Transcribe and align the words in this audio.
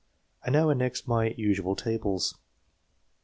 I 0.43 0.49
now 0.49 0.71
annex 0.71 1.05
my 1.05 1.35
usual 1.37 1.75
tables. 1.75 2.33